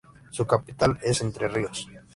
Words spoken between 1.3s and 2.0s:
Ríos.